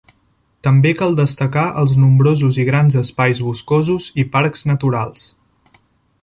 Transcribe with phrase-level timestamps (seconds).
[0.67, 5.29] També cal destacar els nombrosos i grans espais boscosos i parcs naturals.